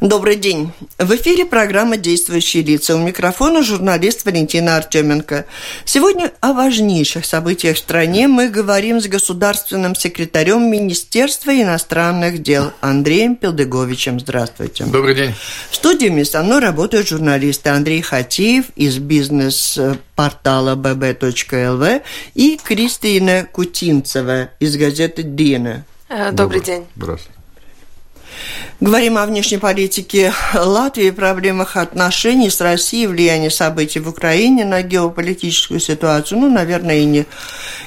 [0.00, 0.72] Добрый день.
[0.98, 2.96] В эфире программа «Действующие лица».
[2.96, 5.46] У микрофона журналист Валентина Артеменко.
[5.84, 13.36] Сегодня о важнейших событиях в стране мы говорим с государственным секретарем Министерства иностранных дел Андреем
[13.36, 14.20] Пелдыговичем.
[14.20, 14.84] Здравствуйте.
[14.84, 15.34] Добрый день.
[15.70, 22.02] В студии вместе со мной работают журналисты Андрей Хатиев из бизнес-портала bb.lv
[22.34, 25.84] и Кристина Кутинцева из газеты «Дина».
[26.08, 26.86] Э, добрый, Добрый день.
[26.96, 27.43] Здравствуйте.
[28.80, 35.80] Говорим о внешней политике Латвии, проблемах отношений с Россией, влиянии событий в Украине на геополитическую
[35.80, 36.40] ситуацию.
[36.40, 37.26] Ну, наверное, и не,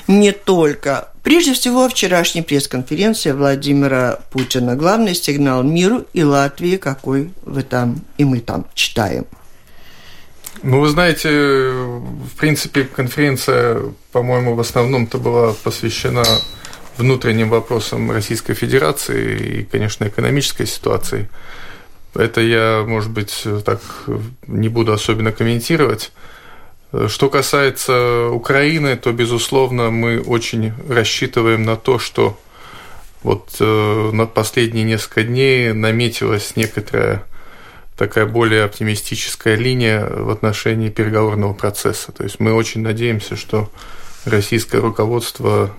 [0.07, 1.09] не только.
[1.23, 4.75] Прежде всего, вчерашняя пресс-конференция Владимира Путина.
[4.75, 9.25] Главный сигнал миру и Латвии, какой вы там и мы там читаем.
[10.63, 16.23] Ну, вы знаете, в принципе, конференция, по-моему, в основном-то была посвящена
[16.97, 21.29] внутренним вопросам Российской Федерации и, конечно, экономической ситуации.
[22.13, 23.81] Это я, может быть, так
[24.47, 26.11] не буду особенно комментировать.
[27.07, 32.39] Что касается Украины, то, безусловно, мы очень рассчитываем на то, что
[33.23, 37.25] вот э, на последние несколько дней наметилась некоторая
[37.97, 42.11] такая более оптимистическая линия в отношении переговорного процесса.
[42.11, 43.69] То есть мы очень надеемся, что
[44.23, 45.73] российское руководство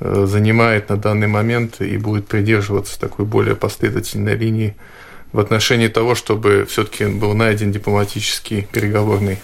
[0.00, 4.76] занимает на данный момент и будет придерживаться такой более последовательной линии
[5.32, 9.38] в отношении того, чтобы все-таки был найден дипломатический переговорный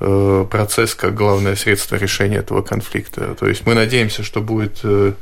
[0.00, 3.34] э, процесс как главное средство решения этого конфликта.
[3.34, 5.12] То есть мы надеемся, что будет э,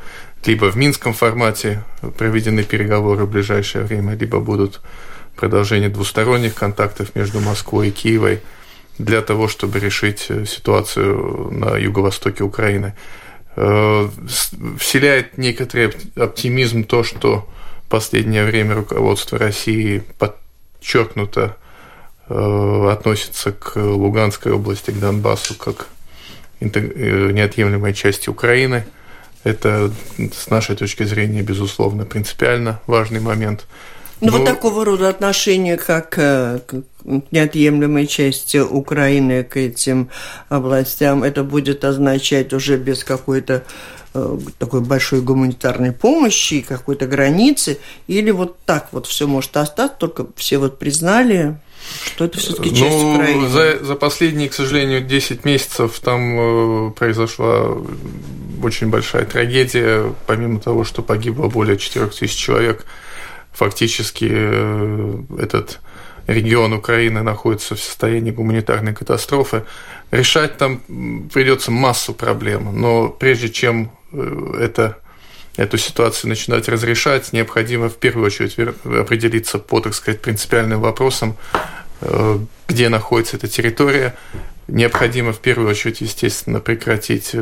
[0.44, 1.84] либо в Минском формате
[2.18, 4.80] проведены переговоры в ближайшее время, либо будут
[5.36, 8.40] продолжение двусторонних контактов между Москвой и Киевой
[8.98, 12.94] для того, чтобы решить ситуацию на юго-востоке Украины.
[13.56, 14.08] Э,
[14.78, 17.46] вселяет некоторый оптимизм то, что
[17.86, 21.56] в последнее время руководство России подчеркнуто
[22.28, 25.88] э, относится к Луганской области, к Донбассу, как
[26.60, 26.68] э,
[27.32, 28.86] неотъемлемой части Украины.
[29.44, 33.66] Это, с нашей точки зрения, безусловно, принципиально важный момент–
[34.22, 40.10] ну, вот такого рода отношения, как э, к неотъемлемой части Украины к этим
[40.48, 43.64] областям, это будет означать уже без какой-то
[44.14, 50.26] э, такой большой гуманитарной помощи, какой-то границы, или вот так вот все может остаться, только
[50.36, 51.56] все вот признали,
[52.06, 53.48] что это все-таки часть ну, Украины.
[53.48, 57.76] За, за последние, к сожалению, 10 месяцев там э, произошла
[58.62, 62.86] очень большая трагедия, помимо того, что погибло более 4 тысяч человек–
[63.52, 65.80] фактически э, этот
[66.26, 69.64] регион Украины находится в состоянии гуманитарной катастрофы.
[70.10, 70.80] Решать там
[71.32, 74.98] придется массу проблем, но прежде чем э, это,
[75.56, 81.36] эту ситуацию начинать разрешать, необходимо в первую очередь определиться по, так сказать, принципиальным вопросам,
[82.00, 84.14] э, где находится эта территория.
[84.68, 87.34] Необходимо в первую очередь, естественно, прекратить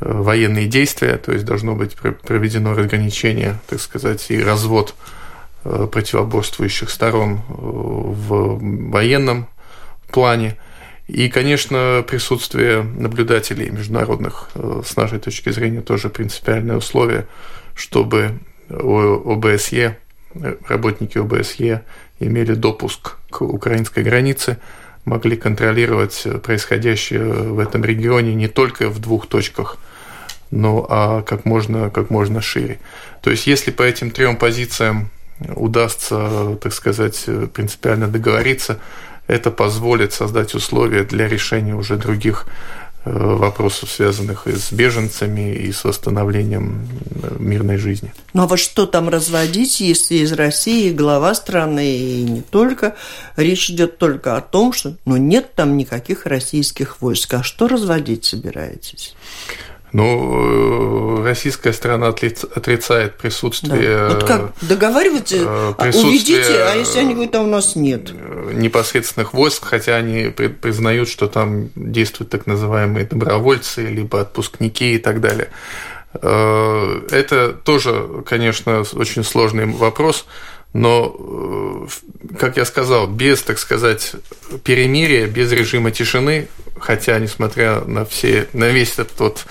[0.00, 4.94] военные действия, то есть должно быть проведено разграничение, так сказать, и развод
[5.64, 8.58] э, противоборствующих сторон э, в
[8.90, 9.48] военном
[10.10, 10.56] плане.
[11.06, 17.26] И, конечно, присутствие наблюдателей международных, э, с нашей точки зрения, тоже принципиальное условие,
[17.74, 19.96] чтобы ОБСЕ,
[20.68, 21.84] работники ОБСЕ
[22.20, 24.58] имели допуск к украинской границе,
[25.04, 29.78] могли контролировать происходящее в этом регионе не только в двух точках
[30.50, 32.78] ну а как можно, как можно шире.
[33.22, 35.10] То есть если по этим трем позициям
[35.54, 38.78] удастся, так сказать, принципиально договориться,
[39.26, 42.46] это позволит создать условия для решения уже других
[43.04, 46.88] э, вопросов, связанных и с беженцами, и с восстановлением
[47.22, 48.12] э, мирной жизни.
[48.34, 52.94] Ну а вот что там разводить, если из России глава страны и не только,
[53.36, 57.34] речь идет только о том, что ну, нет там никаких российских войск.
[57.34, 59.14] А что разводить собираетесь?
[59.92, 63.96] Ну, российская сторона отрицает присутствие...
[63.96, 64.08] Да.
[64.08, 68.10] Вот как договариваться, э, уведите, а если они говорят, а у нас нет?
[68.52, 75.20] Непосредственных войск, хотя они признают, что там действуют так называемые добровольцы, либо отпускники и так
[75.20, 75.48] далее.
[76.14, 80.26] Э, это тоже, конечно, очень сложный вопрос,
[80.72, 81.86] но,
[82.28, 84.12] э, как я сказал, без, так сказать,
[84.64, 89.46] перемирия, без режима тишины хотя, несмотря на, все, на весь этот вот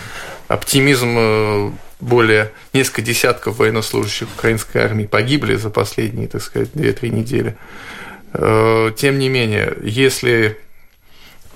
[0.47, 7.57] оптимизм, э, более несколько десятков военнослужащих украинской армии погибли за последние, так сказать, 2-3 недели.
[8.33, 10.57] Э, тем не менее, если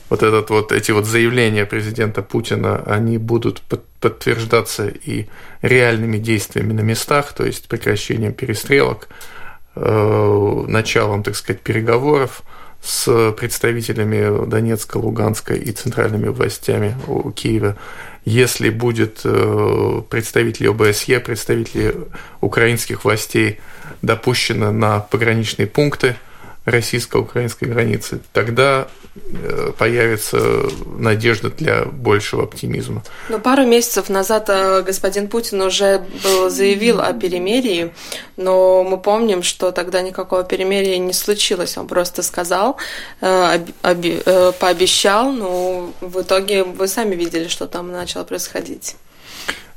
[0.10, 3.62] вот, этот вот эти вот заявления президента Путина, они будут
[4.00, 5.28] подтверждаться и
[5.62, 9.08] реальными действиями на местах, то есть прекращением перестрелок,
[9.76, 12.42] началом, так сказать, переговоров
[12.82, 16.96] с представителями Донецка, Луганска и центральными властями
[17.36, 17.76] Киева.
[18.26, 19.22] Если будет
[20.10, 21.96] представители ОБСЕ, представители
[22.42, 23.60] украинских властей
[24.02, 26.16] допущены на пограничные пункты
[26.66, 28.88] российско-украинской границы, тогда
[29.32, 30.40] Э, появится
[30.98, 33.04] надежда для большего оптимизма.
[33.30, 36.04] Но пару месяцев назад э, господин Путин уже
[36.48, 37.94] заявил о перемирии,
[38.38, 41.78] но мы помним, что тогда никакого перемирия не случилось.
[41.78, 42.78] Он просто сказал,
[43.22, 43.60] э,
[44.60, 48.96] пообещал, но в итоге вы сами видели, что там начало происходить.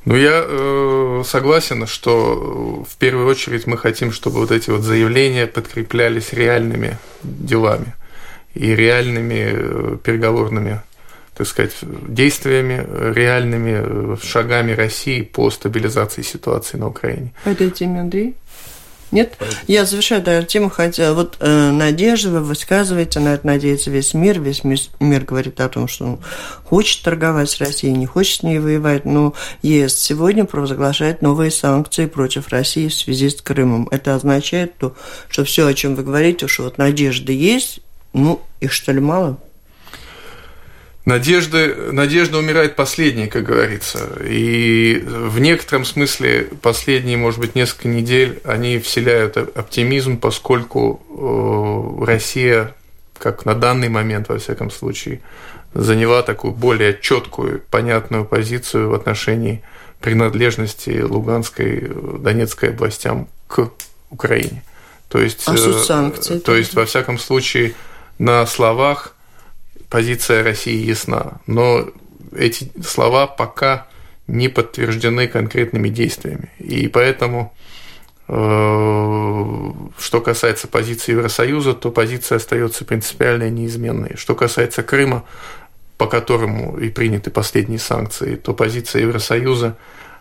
[0.04, 5.46] Ну, я э, согласен, что в первую очередь мы хотим, чтобы вот эти вот заявления
[5.46, 7.94] подкреплялись реальными делами
[8.54, 10.80] и реальными э, переговорными
[11.34, 17.32] так сказать, действиями, реальными э, шагами России по стабилизации ситуации на Украине.
[17.70, 18.34] Теме, Андрей?
[19.12, 19.36] Нет?
[19.66, 24.40] Я завершаю эту тему, хотя вот э, надежда, вы высказываете, на это надеется весь мир,
[24.40, 26.18] весь мир, мир говорит о том, что он
[26.64, 32.06] хочет торговать с Россией, не хочет с ней воевать, но ЕС сегодня провозглашает новые санкции
[32.06, 33.86] против России в связи с Крымом.
[33.90, 34.96] Это означает то,
[35.28, 37.80] что все, о чем вы говорите, что вот надежда есть,
[38.14, 39.38] ну, их что ли мало?
[41.04, 44.08] Надежда, надежда умирает последней, как говорится.
[44.24, 51.02] И в некотором смысле последние, может быть, несколько недель они вселяют оптимизм, поскольку
[52.00, 52.74] э, Россия,
[53.18, 55.20] как на данный момент, во всяком случае,
[55.74, 59.62] заняла такую более четкую, понятную позицию в отношении
[60.00, 63.70] принадлежности Луганской, Донецкой областям к
[64.10, 64.62] Украине.
[65.08, 66.38] То есть, а санкций?
[66.38, 67.74] То есть, во всяком случае,
[68.18, 69.16] на словах
[69.92, 71.86] позиция России ясна, но
[72.34, 73.86] эти слова пока
[74.26, 76.48] не подтверждены конкретными действиями.
[76.58, 77.52] И поэтому,
[78.26, 84.16] э, что касается позиции Евросоюза, то позиция остается принципиально неизменной.
[84.16, 85.24] Что касается Крыма,
[85.98, 89.76] по которому и приняты последние санкции, то позиция Евросоюза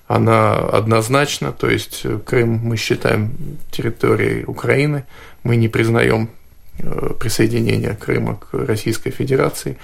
[0.06, 3.32] она однозначна, то есть Крым мы считаем
[3.72, 5.06] территорией Украины,
[5.44, 6.41] мы не признаем Э,
[7.20, 9.78] присоединения Крыма к Российской Федерации.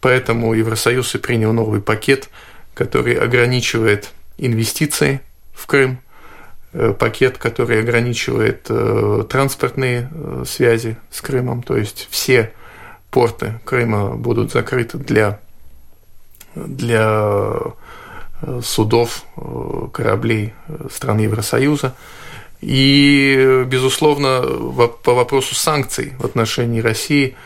[0.00, 2.28] Поэтому Евросоюз и принял новый пакет,
[2.74, 5.20] который ограничивает инвестиции
[5.54, 5.98] в Крым,
[6.72, 10.10] э, пакет, который ограничивает э, транспортные
[10.46, 12.52] связи с Крымом, то есть все
[13.10, 15.40] порты Крыма будут закрыты для,
[16.54, 17.60] для
[18.62, 19.24] судов,
[19.92, 20.52] кораблей
[20.90, 21.94] стран Евросоюза.
[22.66, 24.40] И, безусловно,
[25.02, 27.36] по вопросу санкций в отношении России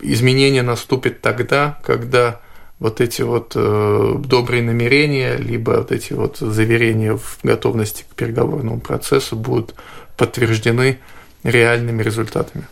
[0.00, 2.40] изменения наступят тогда, когда
[2.78, 8.78] вот эти вот э, добрые намерения, либо вот эти вот заверения в готовности к переговорному
[8.78, 9.74] процессу будут
[10.16, 11.00] подтверждены
[11.42, 12.68] реальными результатами.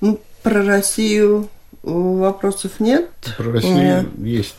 [0.00, 1.48] Ну, про Россию
[1.82, 3.10] вопросов нет.
[3.36, 4.06] Про Россию Меня...
[4.18, 4.54] есть.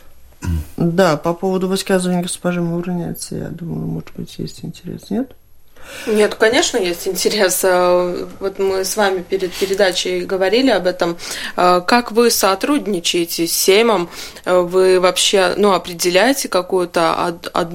[0.76, 5.34] Да, по поводу высказывания госпожи Мурнец, я думаю, может быть, есть интерес, нет?
[6.06, 7.60] Нет, конечно, есть интерес.
[7.62, 11.16] Э, вот мы с вами перед передачей говорили об этом.
[11.56, 14.08] Э, как вы сотрудничаете с Сеймом?
[14.44, 17.72] Э, вы вообще ну, определяете какую-то од, од,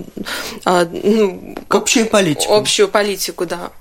[0.65, 2.53] од, ну, общую политику?
[2.53, 3.71] Общую политику, да.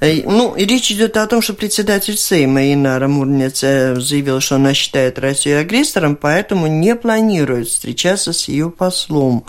[0.00, 5.60] Ну, речь идет о том, что председатель Сейма Инара Мурнец заявил, что она считает Россию
[5.60, 9.44] агрессором, поэтому не планирует встречаться с ее послом.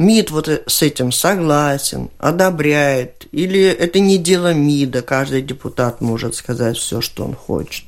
[0.00, 6.78] МИД вот с этим согласен, одобряет, или это не дело МИДа, каждый депутат может сказать
[6.78, 7.84] все, что он хочет.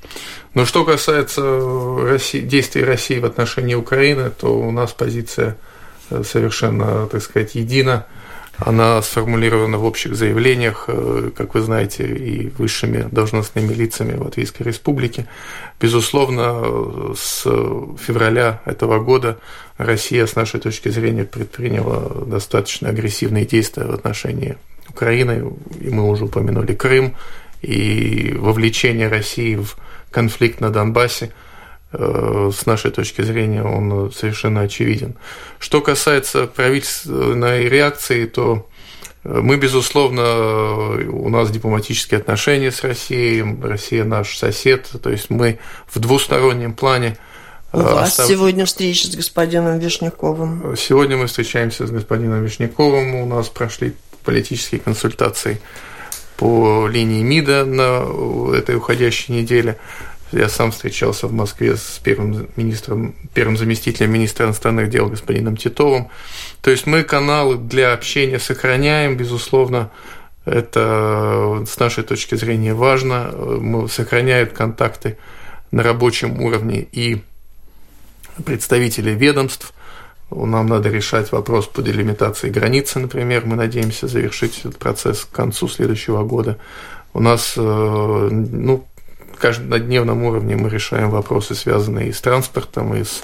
[0.53, 5.57] Но что касается России, действий России в отношении Украины, то у нас позиция
[6.11, 8.07] э, совершенно, так сказать, едина–
[8.67, 15.27] она сформулирована в общих заявлениях, э, как вы знаете, и высшими должностными лицами Латвийской Республики.
[15.81, 19.39] Безусловно, с февраля этого года
[19.79, 24.57] Россия, с нашей точки зрения, предприняла достаточно агрессивные действия в отношении
[24.89, 27.15] Украины, и мы уже упомянули Крым,
[27.63, 29.77] и вовлечение России в
[30.11, 31.33] конфликт на Донбассе–
[31.93, 35.15] с нашей точки зрения он совершенно очевиден.
[35.59, 38.67] Что касается правительственной реакции, то
[39.25, 45.59] э, мы, безусловно, у нас дипломатические отношения с Россией, Россия наш сосед, то есть мы
[45.87, 47.17] в двустороннем плане
[47.73, 48.27] у э, вас остав...
[48.27, 50.77] сегодня встреча с господином Вишняковым?
[50.77, 53.15] Сегодня мы встречаемся с господином Вишняковым.
[53.15, 53.95] У нас прошли
[54.25, 55.61] политические консультации
[56.37, 59.79] по линии МИДа на этой уходящей неделе.
[60.33, 66.09] Я сам встречался в Москве с первым министром, первым заместителем министра иностранных дел господином Титовым.
[66.63, 69.91] То есть мы каналы для общения сохраняем, безусловно,
[70.45, 73.31] Это с нашей точки зрения важно.
[73.33, 75.17] Мы сохраняют контакты
[75.71, 77.23] на рабочем уровне и
[78.45, 79.73] представители ведомств.
[80.31, 83.45] Нам надо решать вопрос по делимитации границы, например.
[83.45, 86.59] Мы надеемся завершить этот процесс к концу следующего года.
[87.15, 88.85] У нас, ну,
[89.43, 93.23] на дневном уровне мы решаем вопросы, связанные и с транспортом, и с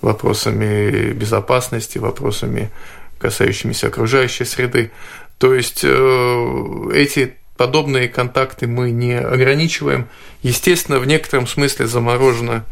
[0.00, 2.70] вопросами безопасности, вопросами,
[3.18, 4.90] касающимися окружающей среды.
[5.38, 10.08] То есть э, эти подобные контакты мы не ограничиваем.
[10.42, 12.62] Естественно, в некотором смысле заморожены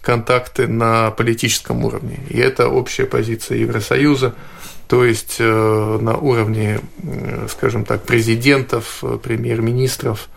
[0.00, 2.20] контакты на политическом уровне.
[2.28, 4.34] И это общая позиция Евросоюза,
[4.86, 6.78] то есть э, на уровне,
[7.48, 10.28] скажем так, президентов, премьер-министров,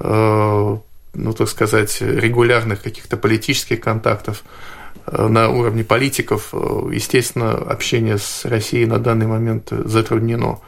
[0.00, 0.78] э,
[1.14, 4.42] ну, так сказать, регулярных каких-то политических контактов
[5.06, 6.56] э, на уровне политиков, э,
[6.92, 10.60] естественно, общение с Россией на данный момент затруднено.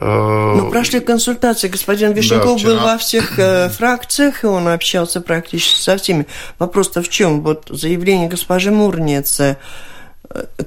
[0.00, 1.68] Э, ну, прошли консультации.
[1.68, 6.26] Господин Вишняков да, был во всех э, фракциях, и он общался практически со всеми.
[6.58, 7.42] Вопрос-то в чем?
[7.42, 9.56] Вот заявление госпожи Мурницы,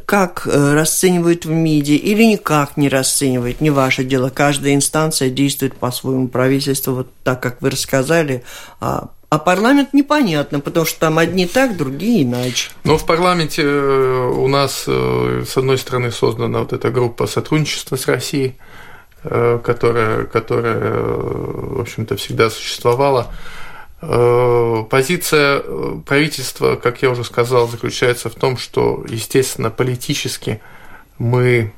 [0.06, 4.30] как расценивают в МИДе или никак не расценивают, не ваше дело.
[4.30, 8.44] Каждая инстанция действует по своему правительству, вот так, как вы рассказали,
[8.80, 12.72] а а парламент непонятно, потому что там одни так, другие иначе.
[12.86, 17.98] Ну, в парламенте э, у нас, э, с одной стороны, создана вот эта группа сотрудничества
[17.98, 18.56] с Россией,
[19.24, 23.28] э, которая, которая в общем-то, всегда существовала.
[24.00, 25.62] Позиция
[26.06, 30.62] правительства, как я уже сказал, заключается в том, что, естественно, политически
[31.18, 31.74] мы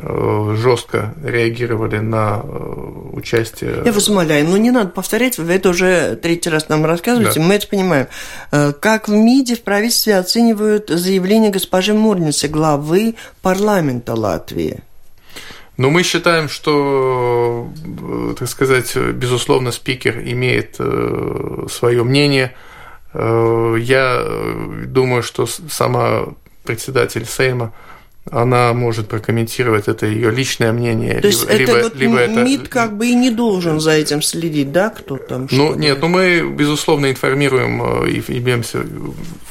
[0.00, 2.48] Э, жестко реагировали на э,
[3.14, 3.82] участие.
[3.84, 7.46] Я вас умоляю, ну не надо повторять, вы это уже третий раз нам рассказываете, да.
[7.46, 8.06] мы это понимаем.
[8.52, 14.84] Э, как в МИДе в правительстве оценивают заявление госпожи Мурницы, главы парламента Латвии?
[15.78, 17.72] Ну, мы считаем, что,
[18.38, 22.54] так сказать, безусловно, спикер имеет свое мнение.
[23.14, 24.24] Я
[24.86, 27.72] думаю, что сама председатель Сейма–
[28.30, 31.20] она может прокомментировать это ее личное мнение.
[31.20, 32.70] То есть либо, это вот либо МИД это...
[32.70, 35.48] как бы и не должен за этим следить, да, кто там?
[35.50, 38.84] Ну нет, ну мы безусловно информируем э, и имеемся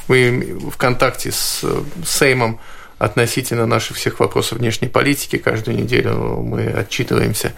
[0.06, 1.64] мы в контакте с
[2.04, 2.60] Сеймом
[2.98, 5.36] относительно наших всех вопросов внешней политики.
[5.36, 7.52] Каждую неделю мы отчитываемся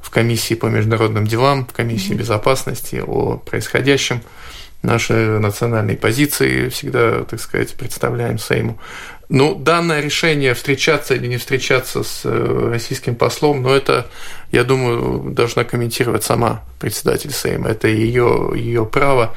[0.00, 4.22] в комиссии по международным делам, в комиссии безопасности о происходящем
[4.82, 8.78] наши национальные позиции всегда, так сказать, представляем Сейму.
[9.28, 14.06] Ну, данное решение встречаться или не встречаться с э, российским послом, но ну, это,
[14.52, 17.70] я думаю, должна комментировать сама председатель Сейма.
[17.70, 19.34] Это ее, ее право.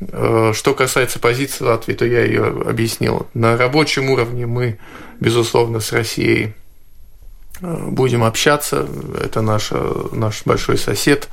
[0.00, 3.28] Э, что касается позиции Латвии, то я ее объяснил.
[3.34, 4.78] На рабочем уровне мы,
[5.20, 6.54] безусловно, с Россией
[7.60, 8.86] э, будем общаться.
[9.22, 9.72] Это наш,
[10.12, 11.28] наш большой сосед.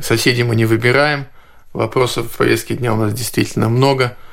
[0.00, 1.26] Соседей мы не выбираем.
[1.72, 4.16] Вопросов в повестке дня у нас действительно много–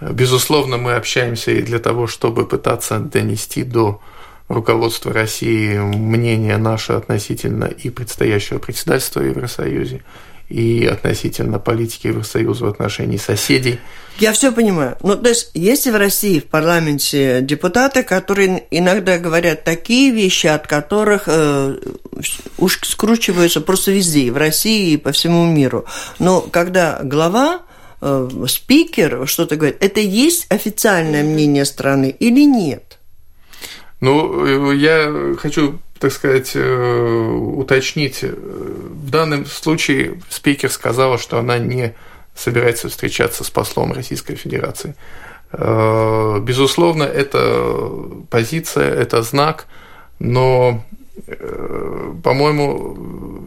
[0.00, 4.00] Безусловно, мы общаемся и для того, чтобы пытаться донести до
[4.48, 10.02] руководства России мнение наше относительно и предстоящего председательства в Евросоюзе,
[10.48, 13.78] и относительно политики Евросоюза в отношении соседей.
[14.18, 14.96] Я все понимаю.
[15.02, 20.66] Ну, то есть, есть в России в парламенте депутаты, которые иногда говорят такие вещи, от
[20.66, 21.76] которых э,
[22.56, 25.84] уж скручиваются просто везде, и в России, и по всему миру.
[26.18, 27.60] Но когда глава
[28.00, 32.98] Э, спикер что-то говорит, это есть официальное мнение страны или нет?
[34.00, 38.22] Ну, я хочу, так сказать, э, уточнить.
[38.22, 41.94] В данном случае спикер сказала, что она не
[42.34, 44.94] собирается встречаться с послом Российской Федерации.
[45.52, 47.90] Э, безусловно, это
[48.30, 49.66] позиция, это знак,
[50.18, 50.84] но,
[52.22, 53.38] по-моему,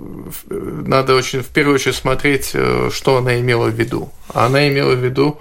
[0.59, 4.09] надо очень в первую очередь смотреть, э, что она имела в виду.
[4.33, 5.39] Она имела в виду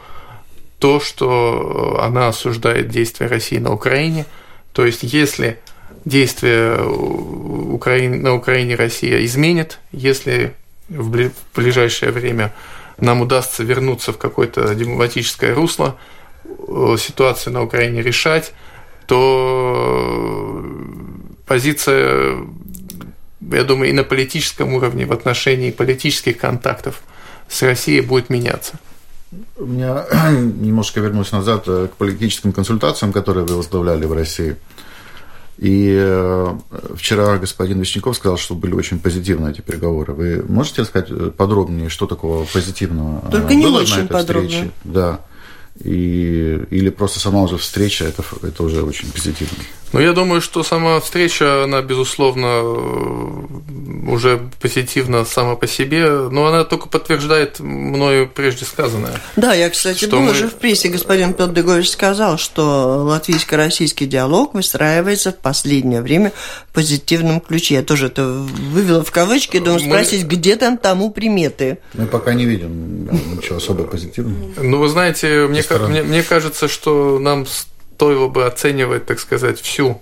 [0.78, 4.26] то, что она осуждает действия России на Украине.
[4.72, 5.58] То есть, если
[6.04, 10.54] действия Украины, на Украине Россия изменит, если
[10.88, 12.52] в ближайшее время
[12.98, 15.96] нам удастся вернуться в какое-то демократическое русло,
[16.44, 18.52] э, ситуацию на Украине решать,
[19.06, 20.64] то
[21.46, 22.38] позиция
[23.40, 27.02] я думаю, и на политическом уровне, в отношении политических контактов
[27.48, 28.74] с Россией будет меняться.
[29.56, 34.56] У меня немножко вернусь назад э, к политическим консультациям, которые вы возглавляли в России.
[35.60, 36.56] И э,
[36.94, 40.14] вчера господин Вишняков сказал, что были очень позитивные эти переговоры.
[40.14, 44.48] Вы можете сказать подробнее, что такого позитивного Только было не очень на этой подробно.
[44.48, 44.70] встрече?
[44.84, 45.20] Да.
[45.84, 49.58] и, или просто сама уже встреча, это, это уже очень позитивно.
[49.92, 52.62] Ну, я думаю, что сама встреча, она, безусловно,
[54.10, 59.20] уже позитивна сама по себе, но она только подтверждает мною прежде сказанное.
[59.36, 60.32] Да, я, кстати, был мы...
[60.32, 66.32] уже в прессе, господин Петр Дегович сказал, что латвийско-российский диалог выстраивается в последнее время
[66.70, 67.76] в позитивном ключе.
[67.76, 70.28] Я тоже это вывела в кавычки, думаю, спросить, мы...
[70.30, 71.78] где там тому приметы?
[71.94, 73.04] Мы пока не видим
[73.36, 74.52] ничего особо позитивного.
[74.60, 80.00] Ну, вы знаете, мне, мне, мне кажется, что нам стоило бы оценивать, так сказать, всю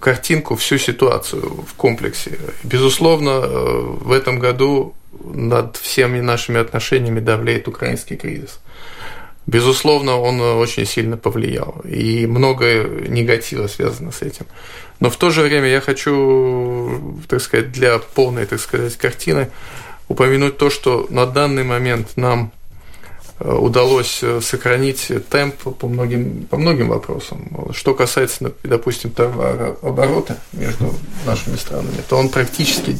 [0.00, 2.38] картинку, всю ситуацию в комплексе.
[2.62, 8.60] Безусловно, э, в этом году над всеми нашими отношениями давляет украинский кризис.
[9.46, 14.46] Безусловно, он очень сильно повлиял, и много негатива связано с этим.
[15.00, 19.50] Но в то же время я хочу, так сказать, для полной, так сказать, картины
[20.08, 22.52] упомянуть то, что на данный момент нам
[23.40, 27.48] удалось э, сохранить темп по многим, по многим вопросам.
[27.72, 30.94] Что касается, допустим, товарооборота между
[31.26, 32.96] нашими странами, то он практически,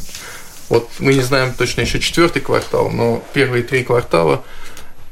[0.68, 4.42] вот мы не знаем точно еще четвертый квартал, но первые три квартала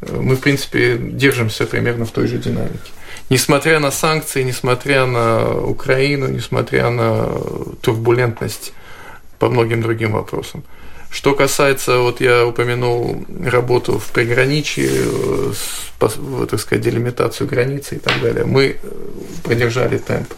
[0.00, 2.90] э, мы, в принципе, держимся примерно в той же динамике.
[3.30, 7.28] Несмотря на санкции, несмотря на Украину, несмотря на
[7.80, 8.72] турбулентность
[9.38, 10.64] по многим другим вопросам.
[11.12, 15.52] Что касается, вот я упомянул работу в приграничии, э,
[15.98, 18.76] так сказать, делимитацию границы и так далее, мы э,
[19.44, 20.32] продержали темп.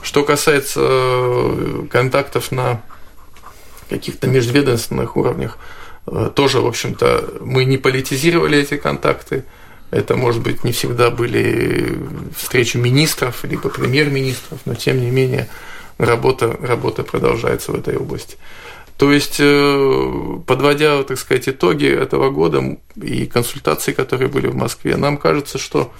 [0.00, 2.82] Что касается э, контактов на
[3.90, 5.58] каких-то межведомственных уровнях,
[6.34, 9.44] тоже, в общем-то, мы не политизировали эти контакты.
[9.90, 11.98] Это, может быть, не всегда были
[12.36, 15.48] встречи министров, либо премьер-министров, но, тем не менее,
[15.98, 18.36] работа, работа продолжается в этой области.
[18.96, 24.96] То есть, э, подводя, так сказать, итоги этого года и консультации, которые были в Москве,
[24.96, 25.92] нам кажется, что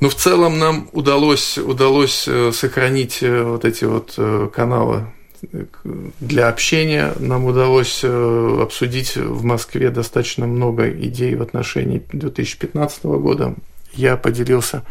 [0.00, 4.18] ну, в целом нам удалось, удалось э, сохранить э, вот эти вот
[4.52, 5.06] каналы
[6.20, 7.14] для общения.
[7.18, 13.54] Нам удалось обсудить в Москве достаточно много идей в отношении 2015 года.
[13.92, 14.84] Я поделился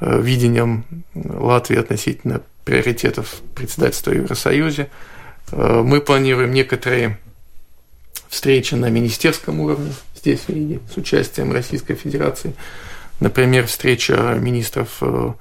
[0.00, 4.90] видением Латвии относительно приоритетов председательства в Евросоюзе.
[5.52, 7.18] Э, мы планируем некоторые
[8.28, 12.54] встречи на министерском уровне здесь, в Риге, с участием Российской Федерации.
[13.20, 15.32] Например, встреча министров э,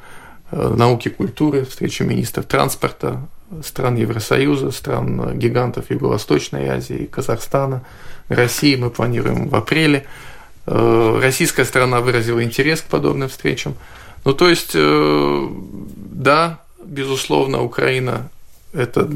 [0.52, 3.22] э, науки и культуры, встреча министров транспорта
[3.64, 7.84] стран Евросоюза, стран гигантов Юго-Восточной Азии, Казахстана,
[8.28, 10.06] России мы планируем в апреле.
[10.68, 13.74] Российская сторона выразила интерес к подобным встречам.
[14.24, 18.30] Ну, то есть, да, безусловно, Украина
[18.74, 19.10] это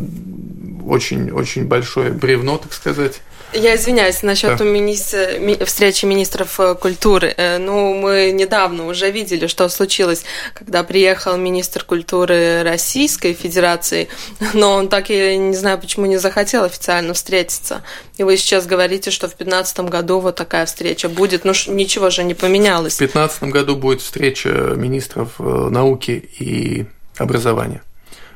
[0.88, 3.22] очень-очень большое бревно, так сказать.
[3.54, 4.63] Я извиняюсь насчет да.
[4.63, 7.34] министр, ми, встречи министров э, культуры.
[7.38, 10.24] Э, ну, мы недавно уже видели, что случилось,
[10.56, 14.08] когда приехал министр культуры Российской Федерации,
[14.54, 17.84] но он так и не знаю, почему не захотел официально встретиться.
[18.17, 21.46] И вы сейчас говорите, что в 2015 году вот такая встреча будет.
[21.46, 22.96] Ну, ничего же не поменялось.
[22.96, 26.86] В 2015 году будет встреча министров э, науки и
[27.17, 27.84] образования.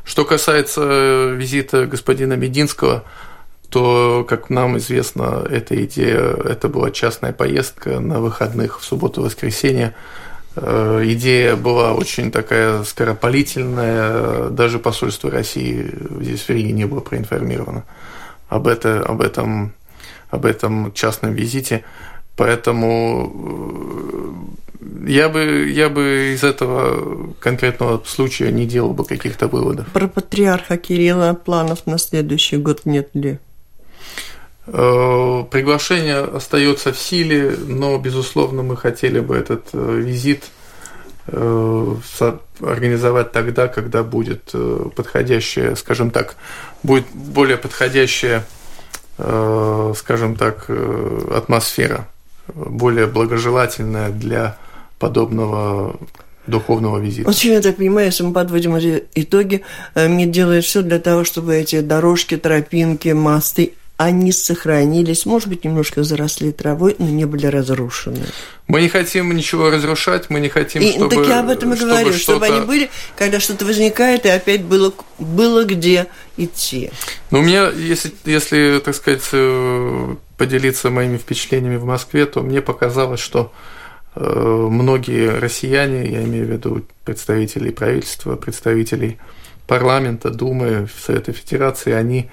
[0.07, 3.03] Что касается э, визита господина Мединского,
[3.69, 9.93] то, как нам известно, эта идея, это была частная поездка на выходных в субботу-воскресенье.
[10.55, 17.83] Э, идея была очень такая скоропалительная, даже посольство России здесь в Риге не было проинформировано
[18.47, 19.73] об, это, об, этом,
[20.29, 21.83] об этом частном визите.
[22.37, 24.66] Поэтому э,
[25.05, 29.87] я бы, я бы из этого конкретного случая не делал бы каких-то выводов.
[29.87, 33.39] Про патриарха Кирилла планов на следующий год нет ли?
[34.67, 40.43] Э, приглашение остается в силе, но, безусловно, мы хотели бы этот э, визит
[42.61, 44.55] организовать тогда, когда будет
[44.95, 46.37] подходящая, скажем так,
[46.83, 48.45] будет более подходящая,
[49.17, 52.07] скажем так, атмосфера
[52.55, 54.57] более благожелательная для
[54.99, 55.99] подобного
[56.47, 57.27] духовного визита.
[57.27, 59.63] Вот я так понимаю, если мы подводим эти итоги,
[59.95, 65.65] э, МИД делает все для того, чтобы эти дорожки, тропинки, мосты, они сохранились, может быть,
[65.65, 68.25] немножко заросли травой, но не были разрушены.
[68.67, 71.15] Мы не хотим ничего разрушать, мы не хотим, и, чтобы...
[71.15, 74.61] Так я об этом и чтобы говорю, чтобы они были, когда что-то возникает, и опять
[74.63, 76.05] было, было где
[76.37, 76.91] идти.
[77.31, 82.61] Ну, у меня, если, если, так сказать, э, поделиться моими впечатлениями в Москве, то мне
[82.61, 83.51] показалось, что
[84.19, 89.17] многие россияне, я имею в виду представителей правительства, представителей
[89.67, 92.29] парламента, Думы, Совета Федерации, они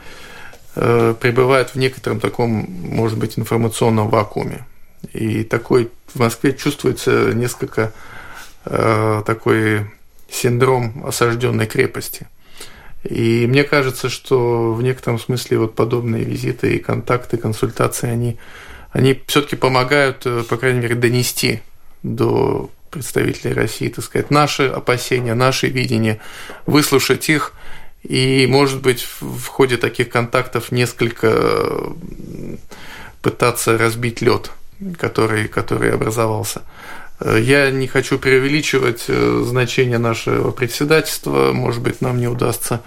[0.77, 4.65] э, пребывают в некотором таком, может быть, информационном вакууме.
[5.13, 7.93] И такой в Москве чувствуется несколько
[8.65, 9.91] э, такой
[10.31, 12.27] синдром осажденной крепости.
[13.03, 18.39] И мне кажется, что в некотором смысле вот подобные визиты и контакты, консультации, они,
[18.93, 21.61] они все-таки помогают, э, по крайней мере, донести
[22.05, 26.21] до представителей России, так сказать, наши опасения, наши видения,
[26.67, 27.53] выслушать их
[28.05, 31.93] и, может быть, в ходе таких контактов несколько
[33.21, 34.53] пытаться разбить лед,
[34.99, 36.63] который, который образовался.
[37.21, 41.53] Я не хочу преувеличивать э, значение нашего председательства.
[41.53, 42.83] Может быть, нам не удастся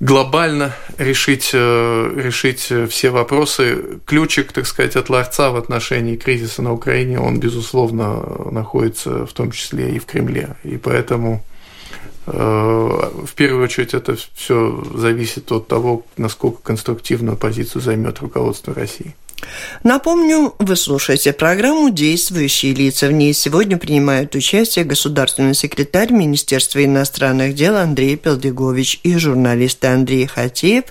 [0.00, 4.00] глобально решить, э, решить все вопросы.
[4.06, 9.50] Ключик, так сказать, от ларца в отношении кризиса на Украине, он, безусловно, находится в том
[9.50, 10.56] числе и в Кремле.
[10.62, 11.44] И поэтому
[12.26, 19.14] э, в первую очередь это все зависит от того, насколько конструктивную позицию займет руководство России.
[19.82, 23.06] Напомню, вы слушаете программу «Действующие лица».
[23.06, 30.26] В ней сегодня принимают участие государственный секретарь Министерства иностранных дел Андрей Пелдегович и журналисты Андрей
[30.26, 30.84] Хатеев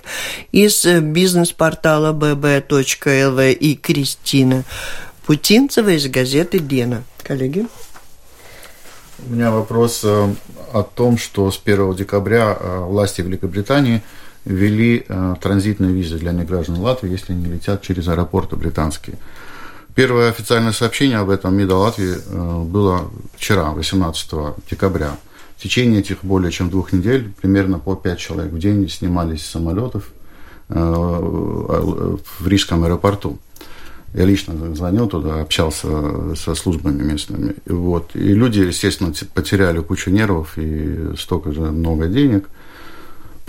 [0.52, 4.64] из бизнес-портала bb.lv и Кристина
[5.26, 7.04] Путинцева из газеты «Лена».
[7.22, 7.66] Коллеги?
[9.26, 10.34] У меня вопрос э,
[10.72, 14.02] о том, что с 1 декабря э, власти Великобритании–
[14.48, 19.18] ввели э, транзитные визы для неграждан Латвии, если они летят через аэропорты британские.
[19.94, 24.30] Первое официальное сообщение об этом МИДа Латвии э, было вчера, 18
[24.70, 25.16] декабря.
[25.58, 29.50] В течение этих более чем двух недель примерно по пять человек в день снимались с
[29.50, 30.10] самолетов
[30.70, 33.38] э, в Рижском аэропорту.
[34.14, 37.56] Я лично звонил туда, общался со службами местными.
[37.66, 38.12] Вот.
[38.14, 42.48] И люди, естественно, потеряли кучу нервов и столько же много денег–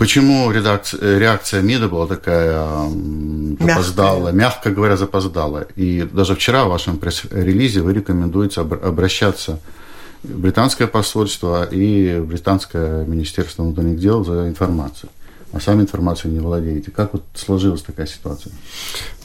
[0.00, 2.66] Почему редакция, реакция МИДа была такая
[3.60, 5.66] запоздалая, мягко говоря, запоздалая?
[5.76, 9.60] И даже вчера в вашем пресс-релизе вы рекомендуете обращаться
[10.22, 15.12] в британское посольство и британское министерство внутренних дел за информацией.
[15.52, 16.90] А сами информацией не владеете.
[16.90, 18.54] Как вот сложилась такая ситуация?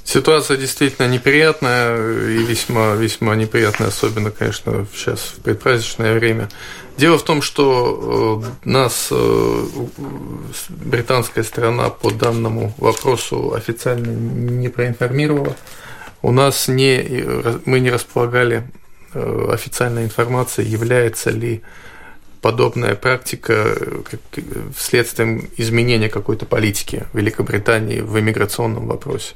[0.06, 6.48] Ситуация действительно неприятная и весьма, весьма неприятная, особенно, конечно, сейчас в предпраздничное время.
[6.96, 9.66] Дело в том, что э, нас э,
[10.70, 15.56] британская сторона по данному вопросу официально не проинформировала.
[16.22, 17.26] У нас не,
[17.66, 18.64] мы не располагали
[19.16, 21.64] э, официальной информацией, является ли
[22.42, 23.76] подобная практика
[24.78, 29.34] вследствием изменения какой-то политики Великобритании в иммиграционном вопросе.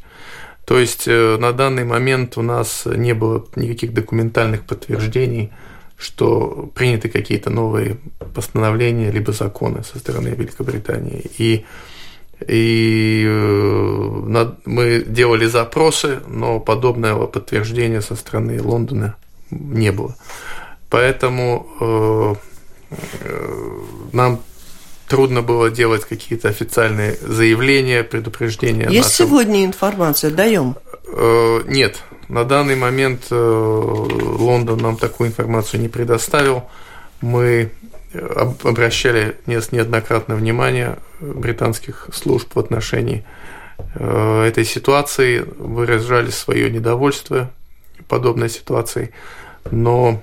[0.70, 5.52] То есть э, на данный момент у нас не было никаких документальных подтверждений,
[5.98, 7.98] что приняты какие-то новые
[8.36, 11.26] постановления либо законы со стороны Великобритании.
[11.40, 11.66] И,
[12.48, 19.16] и э, мы делали запросы, но подобного подтверждения со стороны Лондона
[19.50, 20.16] не было.
[20.92, 22.36] Поэтому э,
[24.14, 24.40] нам
[25.10, 28.88] трудно было делать какие-то официальные заявления, предупреждения.
[28.90, 29.28] Есть нашем...
[29.28, 30.32] сегодня информация?
[30.32, 30.76] Даем?
[31.08, 32.04] Э, нет.
[32.30, 36.64] На данный момент э, Лондон нам такую информацию не предоставил.
[37.22, 37.72] Мы
[38.14, 43.26] э, обращали неоднократно внимание британских служб в отношении
[43.96, 47.50] этой ситуации, выражали свое недовольство
[48.10, 49.12] подобной ситуацией,
[49.72, 50.22] но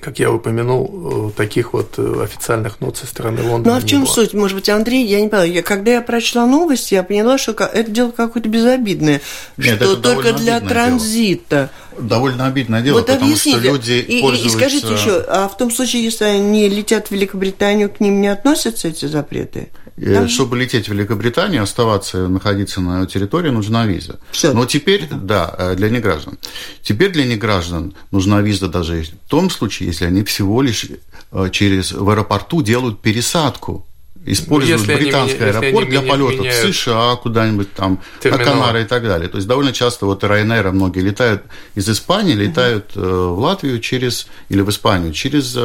[0.00, 3.74] как я упомянул, э, таких вот э, официальных нот со стороны Лондона.
[3.74, 4.34] Ну а в чем суть?
[4.34, 5.46] Может быть, Андрей, я не поняла.
[5.46, 9.20] Я, когда я прочла новости, я поняла, что это дело какое-то безобидное,
[9.56, 11.56] Нет, что только для транзита.
[11.56, 11.70] Дело.
[11.98, 13.58] Довольно обидное дело, вот потому объясните.
[13.58, 14.56] что люди и, пользуются...
[14.56, 18.28] И скажите еще, а в том случае, если они летят в Великобританию, к ним не
[18.28, 19.70] относятся эти запреты?
[20.02, 20.28] Там...
[20.28, 24.20] Чтобы лететь в Великобританию, оставаться, находиться на территории, нужна виза.
[24.30, 24.52] Все.
[24.52, 26.38] Но теперь, да, э, для неграждан.
[26.82, 30.86] Теперь для неграждан нужна виза даже в том случае, если они всего лишь
[31.32, 33.86] э, через в аэропорту делают пересадку
[34.26, 38.44] используют если британский они, аэропорт для полетов в США, куда-нибудь там, терминал.
[38.44, 39.28] на Канары и так далее.
[39.28, 41.42] То есть довольно часто вот Ryanair многие летают
[41.74, 43.06] из Испании, летают угу.
[43.06, 45.56] в Латвию через, или в Испанию через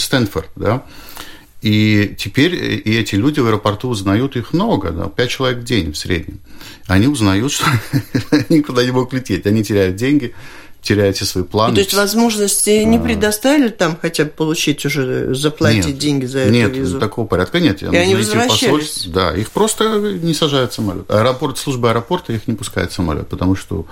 [0.00, 0.84] Стэнфорд, да,
[1.64, 5.92] и теперь и эти люди в аэропорту узнают, их много, да, 5 человек в день
[5.92, 6.40] в среднем.
[6.86, 7.64] Они узнают, что
[8.30, 10.34] они никуда не могут лететь, они теряют деньги,
[10.84, 11.70] теряете свои планы.
[11.70, 13.00] Ну, то есть возможности не а.
[13.00, 16.92] предоставили там хотя бы получить уже, заплатить нет, деньги за эту нет, визу?
[16.92, 17.82] Нет, такого порядка нет.
[17.82, 19.06] И они возвращались?
[19.06, 21.10] Да, их просто не сажают в самолет.
[21.10, 23.86] Аэропорт, служба аэропорта их не пускает в самолет, потому что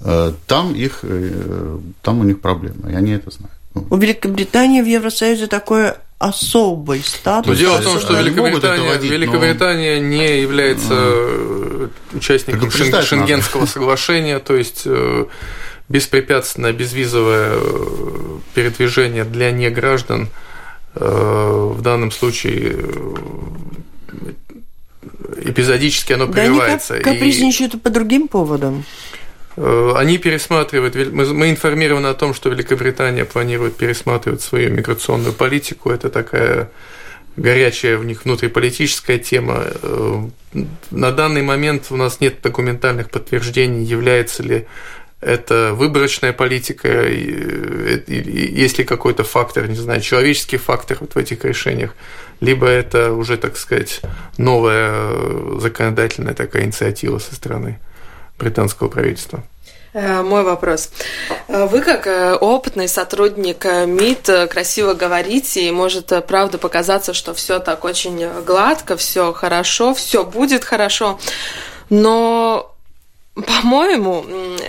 [0.00, 3.52] э, там их, э, там у них проблемы, и они это знают.
[3.90, 7.48] У Великобритании в Евросоюзе такое особый статус.
[7.48, 10.06] Но дело в том, что Великобритания, водить, Великобритания но...
[10.06, 11.90] не является а.
[12.14, 15.26] участником шен, Шенгенского соглашения, то есть э,
[15.88, 20.28] беспрепятственное безвизовое э, передвижение для неграждан
[20.94, 21.04] э,
[21.74, 22.76] в данном случае
[25.42, 26.94] эпизодически оно прививается.
[26.94, 27.78] Да они капризничают и...
[27.78, 28.84] по другим поводам.
[29.56, 35.90] Э, они пересматривают, мы информированы о том, что Великобритания планирует пересматривать свою миграционную политику.
[35.90, 36.70] Это такая
[37.36, 39.64] горячая в них внутриполитическая тема.
[39.82, 40.28] Э,
[40.90, 44.66] на данный момент у нас нет документальных подтверждений, является ли
[45.26, 51.44] это выборочная политика, э, есть ли какой-то фактор, не знаю, человеческий фактор вот в этих
[51.44, 51.94] решениях,
[52.40, 54.02] либо это уже, так сказать,
[54.38, 57.80] новая законодательная такая инициатива со стороны
[58.38, 59.42] британского правительства.
[59.94, 60.90] Э, мой вопрос.
[61.48, 67.58] Э, вы, как э, опытный сотрудник МИД, красиво говорите, и может правда показаться, что все
[67.58, 71.18] так очень гладко, все хорошо, все будет хорошо.
[71.90, 72.76] Но
[73.62, 74.24] по-моему,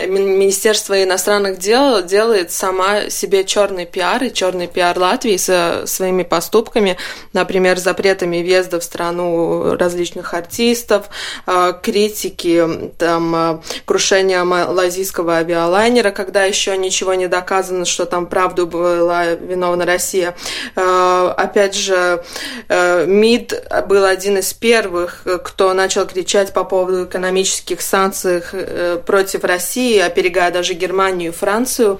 [0.07, 6.97] Министерство иностранных дел делает сама себе черный пиар и черный пиар Латвии со своими поступками,
[7.33, 11.09] например, запретами въезда в страну различных артистов,
[11.45, 18.67] а, критики, там, а, крушения малазийского авиалайнера, когда еще ничего не доказано, что там правду
[18.67, 20.35] была виновна Россия.
[20.75, 22.23] А, опять же,
[22.69, 29.99] МИД был один из первых, кто начал кричать по поводу экономических санкций Э, против России,
[29.99, 31.99] оперегая даже Германию и Францию.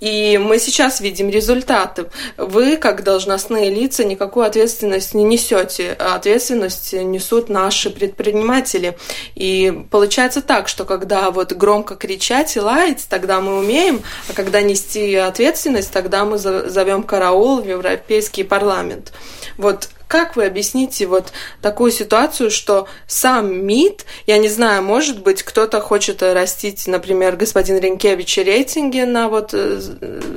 [0.00, 2.06] И мы сейчас видим результаты.
[2.36, 5.96] Вы, как должностные лица, никакую ответственность не несете.
[5.98, 8.98] А ответственность несут наши предприниматели.
[9.34, 14.60] И получается так, что когда вот громко кричать и лаять, тогда мы умеем, а когда
[14.60, 19.12] нести ответственность, тогда мы зовем караул в Европейский парламент.
[19.56, 25.42] Вот как вы объясните вот такую ситуацию, что сам МИД, я не знаю, может быть,
[25.42, 29.80] кто-то хочет растить, например, господин Ренкевич рейтинги на вот э,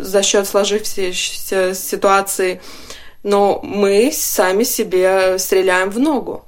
[0.02, 2.60] за счет сложившейся ситуации,
[3.22, 6.44] но мы сами себе стреляем в ногу.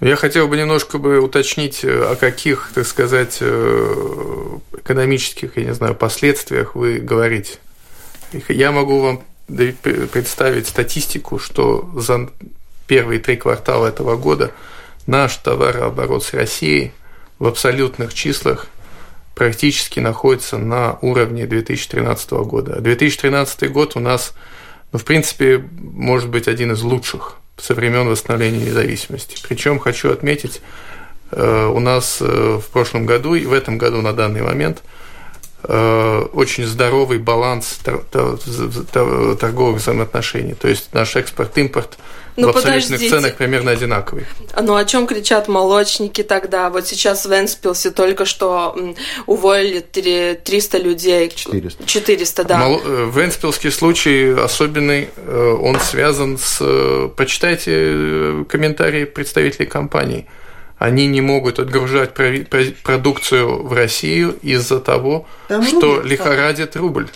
[0.00, 5.74] Я хотел бы немножко бы уточнить, э, о каких, так сказать, э, экономических, я не
[5.74, 7.58] знаю, последствиях вы говорите.
[8.48, 9.24] Я могу вам
[10.12, 12.28] представить статистику, что за
[12.86, 14.52] первые три квартала этого года
[15.06, 16.92] наш товарооборот с Россией
[17.38, 18.66] в абсолютных числах
[19.34, 22.80] практически находится на уровне 2013 года.
[22.80, 24.34] 2013 год у нас,
[24.92, 29.36] ну, в принципе, может быть один из лучших со времен восстановления независимости.
[29.48, 30.60] Причем хочу отметить,
[31.30, 34.82] э, у нас э, в прошлом году и в этом году на данный момент–
[35.62, 40.54] очень здоровый баланс торговых взаимоотношений.
[40.54, 41.98] То есть наш экспорт-импорт
[42.36, 43.10] ну, в абсолютных подождите.
[43.10, 44.26] ценах примерно одинаковый.
[44.60, 46.70] Ну, о чем кричат молочники тогда?
[46.70, 48.76] Вот сейчас в Энспилсе только что
[49.26, 51.32] уволили 300 людей.
[51.34, 51.86] 400.
[51.86, 52.58] 400, да.
[52.58, 52.80] Мол...
[52.84, 56.60] Э, в Энспилске случай особенный, э, он связан с...
[57.16, 60.26] Почитайте комментарии представителей компании–
[60.80, 62.14] они не могут отгружать
[62.82, 67.08] продукцию в Россию из-за того, Там что рубль, лихорадит рубль.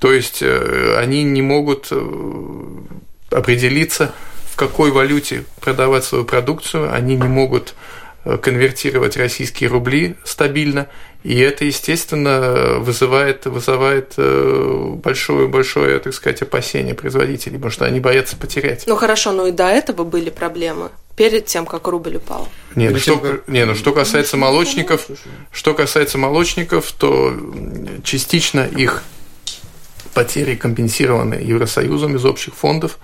[0.00, 2.00] То есть э, они не могут э,
[3.30, 4.12] определиться,
[4.50, 7.76] в какой валюте продавать свою продукцию, они не могут
[8.24, 10.88] э, конвертировать российские рубли стабильно,
[11.22, 18.36] и это, естественно, вызывает, вызывает большое, большое, так сказать, опасение производителей, потому что они боятся
[18.36, 18.84] потерять.
[18.86, 22.48] Ну хорошо, но и до этого были проблемы перед тем, как рубль упал.
[22.74, 23.48] Не, ну, что, как...
[23.48, 25.06] не, ну что касается молочников,
[25.50, 27.34] что касается молочников, то
[28.02, 29.02] частично их
[30.14, 32.98] потери компенсированы Евросоюзом из общих фондов.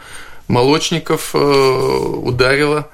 [0.46, 2.88] Молочников э, ударила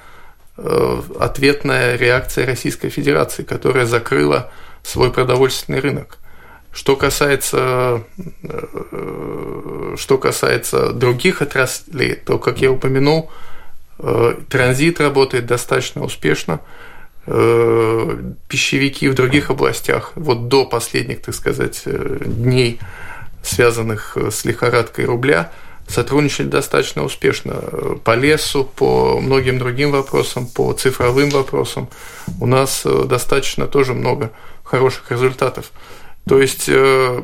[0.57, 4.51] э, ответная реакция Российской Федерации, которая закрыла
[4.85, 6.19] свой продовольственный рынок.
[6.71, 8.03] Что касается,
[8.43, 13.31] э, что касается других отраслей, то, как я упомянул,
[13.97, 16.59] Э, транзит работает достаточно успешно.
[17.27, 18.17] Э,
[18.47, 22.79] пищевики в других областях, вот до последних, так сказать, дней,
[23.41, 25.51] связанных с лихорадкой рубля,
[25.87, 27.53] сотрудничали достаточно успешно
[28.03, 31.89] по лесу, по многим другим вопросам, по цифровым вопросам.
[32.39, 34.31] У нас достаточно тоже много
[34.63, 35.71] хороших результатов.
[36.27, 37.21] То есть э,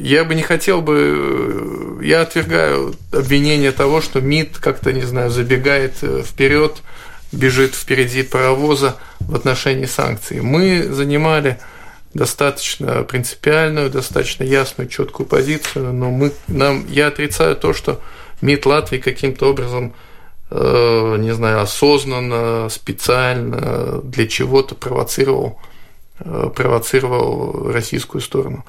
[0.00, 5.30] я бы не хотел бы, э, я отвергаю обвинение того, что МИД как-то, не знаю,
[5.30, 6.82] забегает э, вперед,
[7.30, 10.40] бежит впереди паровоза в отношении санкций.
[10.40, 11.60] Мы занимали
[12.14, 18.00] достаточно принципиальную, достаточно ясную, четкую позицию, но мы, нам, я отрицаю то, что
[18.40, 19.94] МИД Латвии каким-то образом,
[20.50, 25.58] э, не знаю, осознанно, специально для чего-то провоцировал,
[26.20, 28.64] э, провоцировал российскую сторону.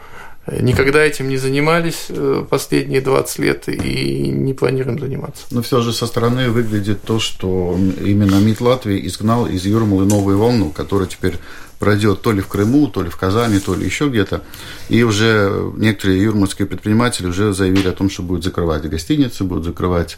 [0.45, 5.45] Никогда этим не занимались э, последние 20 лет и не планируем заниматься.
[5.51, 10.37] Но все же со стороны выглядит то, что именно МИД Латвии изгнал из Юрмалы новую
[10.37, 11.37] волну, которая теперь
[11.79, 14.41] пройдет то ли в Крыму, то ли в Казани, то ли еще где-то.
[14.89, 20.17] И уже некоторые юрмальские предприниматели уже заявили о том, что будут закрывать гостиницы, будут закрывать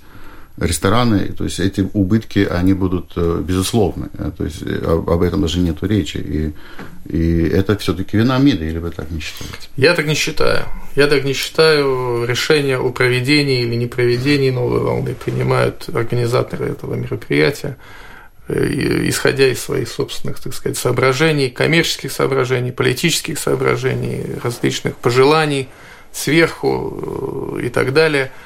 [0.57, 5.41] рестораны, то есть эти убытки, они будут э, безусловны, э, то есть э, об этом
[5.41, 6.53] даже нет речи, и,
[7.13, 9.67] и это все-таки вина МИДа, или вы так не считаете?
[9.75, 10.65] Я так не считаю.
[10.95, 12.25] Я так не считаю.
[12.25, 17.75] Решение о проведении или не проведении новой волны принимают организаторы этого мероприятия,
[18.47, 25.67] исходя из своих собственных, так сказать, соображений, коммерческих соображений, политических соображений, различных пожеланий
[26.13, 28.31] сверху и так далее–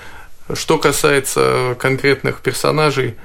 [0.54, 3.16] что касается конкретных персонажей,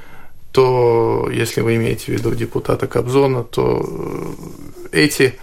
[0.53, 3.85] то если вы имеете в виду депутата Кобзона, то
[4.93, 5.35] э, эти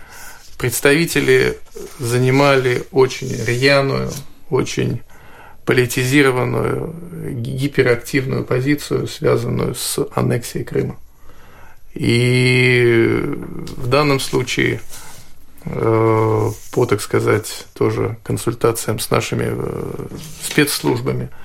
[0.58, 1.58] представители
[2.00, 4.12] занимали очень рьяную,
[4.50, 5.02] очень
[5.66, 6.96] политизированную,
[7.32, 10.98] гиперактивную позицию, связанную с аннексией Крыма.
[11.94, 13.20] И
[13.76, 14.82] в данном случае
[15.66, 20.08] э, по, так сказать, тоже консультациям с нашими э,
[20.44, 21.30] спецслужбами–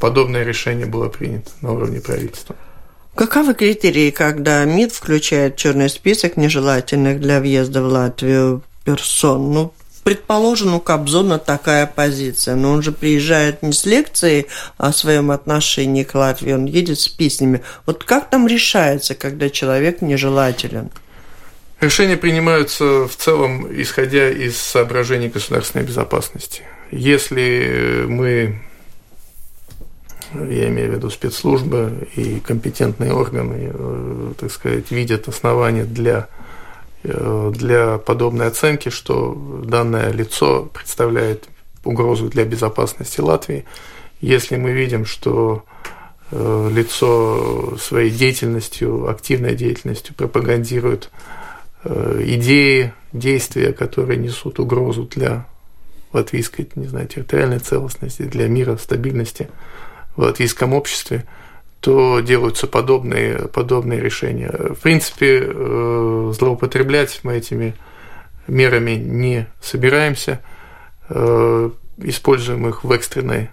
[0.00, 2.56] подобное решение было принято на уровне правительства.
[3.14, 9.52] Каковы критерии, когда МИД включает черный список нежелательных для въезда в Латвию персон?
[9.52, 14.46] Ну, предположим, у Кобзона такая позиция, но он же приезжает не с лекцией
[14.78, 17.62] о своем отношении к Латвии, он едет с песнями.
[17.84, 20.90] Вот как там решается, когда человек нежелателен?
[21.80, 26.62] Решения принимаются в целом, исходя из соображений государственной безопасности.
[26.90, 28.60] Если мы
[30.34, 36.28] я имею в виду спецслужбы и компетентные органы, э, так сказать, видят основания для,
[37.02, 41.48] э, для подобной оценки, что данное лицо представляет
[41.84, 43.64] угрозу для безопасности Латвии.
[44.20, 45.64] Если мы видим, что
[46.32, 51.10] э, лицо своей деятельностью, активной деятельностью пропагандирует
[51.82, 55.46] идеи, действия, которые несут угрозу для
[56.12, 59.48] латвийской, не знаю, территориальной целостности, для мира, стабильности–
[60.20, 61.24] в латвийском обществе,
[61.80, 64.50] то делаются подобные, подобные решения.
[64.50, 67.74] В принципе, э, злоупотреблять мы этими
[68.46, 70.42] мерами не собираемся,
[71.08, 73.48] э, используем их в, экстренной,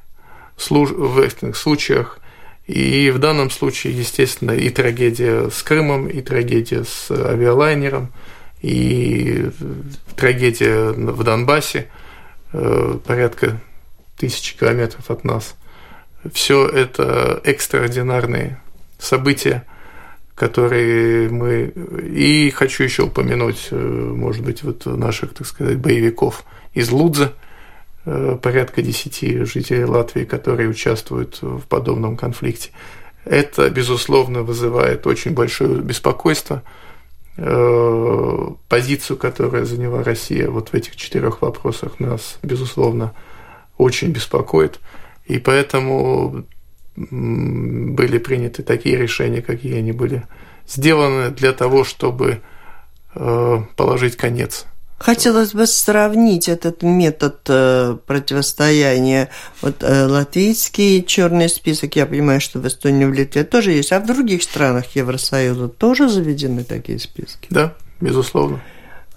[0.58, 2.19] в экстренных случаях.
[2.65, 8.12] И в данном случае, естественно, и трагедия с Крымом, и трагедия с авиалайнером,
[8.62, 9.51] и
[10.17, 11.89] трагедия в Донбассе,
[12.51, 13.62] э, порядка
[14.17, 15.56] тысячи километров от нас–
[16.33, 18.59] все это экстраординарные
[18.99, 19.65] события,
[20.35, 21.73] которые мы...
[22.03, 27.33] И хочу еще упомянуть, э, может быть, вот наших, так сказать, боевиков из Лудза,
[28.05, 32.69] э, порядка десяти жителей Латвии, которые участвуют в подобном конфликте.
[33.25, 36.63] Это, безусловно, вызывает очень большое беспокойство.
[37.37, 43.13] Э, позицию, которую заняла Россия вот в этих четырех вопросах, нас, безусловно,
[43.77, 44.79] очень беспокоит.
[45.27, 46.45] И поэтому
[46.95, 50.23] были приняты такие решения, какие они были
[50.67, 52.41] сделаны для того, чтобы
[53.13, 54.65] э, положить конец.
[54.97, 59.29] Хотелось бы сравнить этот метод э, противостояния.
[59.61, 63.99] Вот э, латвийский черный список, я понимаю, что в Эстонии, в Литве тоже есть, а
[63.99, 67.47] в других странах Евросоюза тоже заведены такие списки?
[67.51, 68.59] Да, безусловно.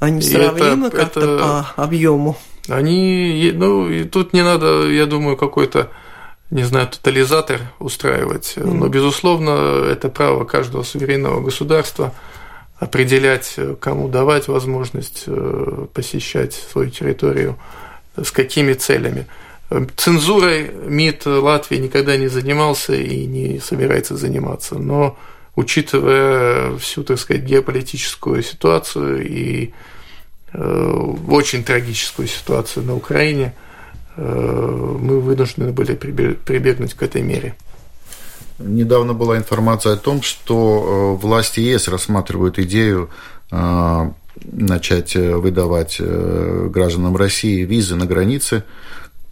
[0.01, 1.39] Они сравнимы как-то
[1.77, 2.37] по объему?
[2.69, 5.91] Они, ну, и тут не надо, я думаю, какой-то,
[6.51, 8.55] не знаю, тотализатор устраивать.
[8.57, 12.15] Но, безусловно, это право каждого суверенного государства
[12.79, 17.59] определять, кому давать возможность э, посещать свою территорию,
[18.17, 19.27] с какими целями.
[19.97, 25.19] Цензурой МИД Латвии никогда не занимался и не собирается заниматься, но
[25.55, 29.75] учитывая всю, так сказать, геополитическую ситуацию и Э,
[30.53, 33.55] очень трагическую ситуацию на Украине,
[34.17, 37.55] э, мы вынуждены были прибегнуть к этой мере.
[38.59, 43.11] Недавно была информация о том, что э, власти ЕС рассматривают идею
[44.53, 48.63] начать выдавать гражданам России визы на границе,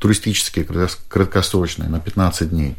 [0.01, 0.67] туристические,
[1.09, 2.75] краткосрочные, на 15 дней.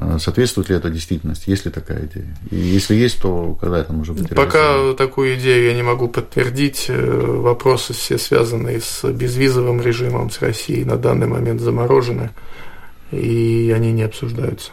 [0.00, 1.50] А соответствует ли это действительности?
[1.50, 2.36] Есть ли такая идея?
[2.50, 6.86] И если есть, то когда это может быть Пока такую идею я не могу подтвердить.
[6.88, 12.30] Э, вопросы все связанные с безвизовым режимом с Россией на данный момент заморожены,
[13.10, 14.70] и они не обсуждаются.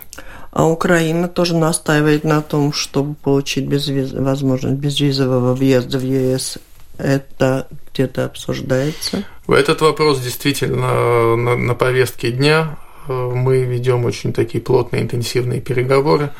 [0.51, 4.13] А Украина тоже настаивает на том, чтобы получить безвиз...
[4.13, 6.59] возможность безвизового въезда в ЕС.
[6.99, 9.23] Это где-то обсуждается?
[9.47, 12.77] Этот вопрос действительно на, на повестке дня.
[13.07, 16.31] Э, мы ведем очень такие плотные, интенсивные переговоры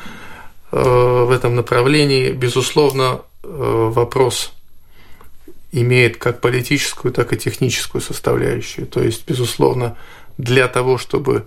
[0.72, 2.30] э, в этом направлении.
[2.32, 4.52] Безусловно, э, вопрос
[5.72, 8.86] имеет как политическую, так и техническую составляющую.
[8.86, 9.96] То есть, безусловно,
[10.38, 11.46] для того, чтобы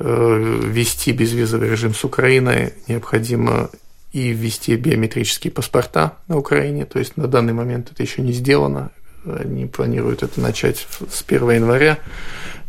[0.00, 3.68] ввести безвизовый режим с Украиной, необходимо
[4.12, 6.84] и ввести биометрические паспорта на Украине.
[6.84, 8.92] То есть на данный момент это еще не сделано.
[9.24, 11.98] Они планируют это начать с 1 января.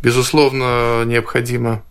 [0.02, 1.84] Безусловно, необходимо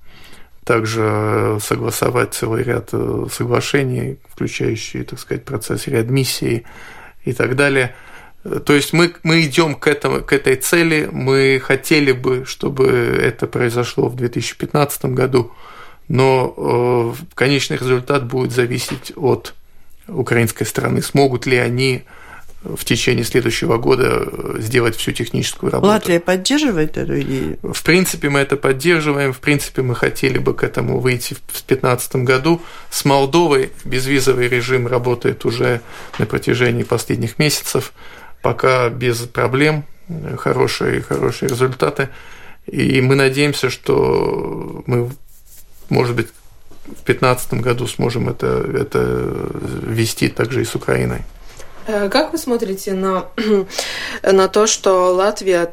[0.65, 6.65] также согласовать целый ряд э, соглашений, включающие, так сказать, процесс реадмиссии
[7.25, 7.95] и так далее.
[8.65, 13.47] То есть мы, мы идем к, этому, к этой цели, мы хотели бы, чтобы это
[13.47, 15.53] произошло в 2015 году,
[16.07, 19.55] но э, конечный результат будет зависеть от
[20.07, 21.03] украинской стороны.
[21.03, 22.05] Смогут ли они
[22.63, 25.89] в течение следующего года э, сделать всю техническую работу.
[25.89, 27.59] Латвия поддерживает эту идею?
[27.63, 29.33] В принципе, мы это поддерживаем.
[29.33, 32.61] В принципе, мы хотели бы к этому выйти в 2015 году.
[32.91, 35.81] С Молдовой безвизовый режим работает уже
[36.19, 37.93] на протяжении последних месяцев.
[38.43, 39.85] Пока без проблем,
[40.37, 42.09] хорошие, хорошие результаты.
[42.67, 45.11] И мы надеемся, что мы,
[45.89, 46.29] может быть,
[46.87, 49.51] в 2015 году сможем это, это
[49.87, 51.23] вести также и с Украиной.
[51.89, 53.29] Э, как вы смотрите на,
[54.23, 55.73] на то, что Латвия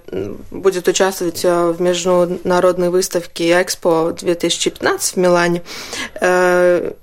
[0.49, 5.61] будет участвовать э, в международной выставке Экспо 2015 в Милане,
[6.21, 6.93] э,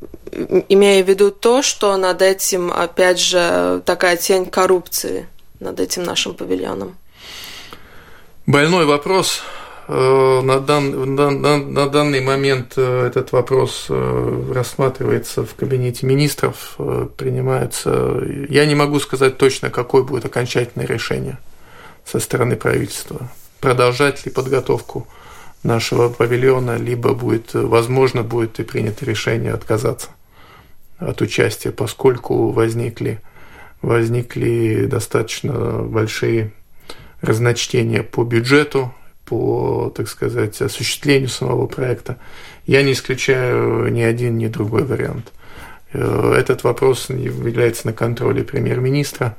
[0.71, 5.29] имея в виду то, что над этим, опять же, такая тень коррупции
[5.61, 6.97] над этим нашим павильоном?
[8.47, 9.43] Больной вопрос.
[9.95, 16.77] Э, на, дан, на, на данный момент э, этот вопрос э, рассматривается в кабинете министров,
[17.19, 18.23] принимается.
[18.49, 21.37] Я не могу сказать точно, какое будет окончательное решение
[22.07, 23.29] со стороны правительства.
[23.61, 25.07] Продолжать ли подготовку
[25.63, 30.09] нашего павильона, либо будет, возможно, будет и принято решение отказаться
[30.99, 33.21] от участия, поскольку возникли,
[33.83, 36.51] возникли достаточно большие
[37.21, 38.95] разночтения по бюджету
[39.33, 42.19] по, так сказать, осуществлению самого проекта,
[42.67, 45.33] я не исключаю ни один, ни другой вариант.
[45.95, 49.35] Э, этот вопрос является на контроле премьер-министра.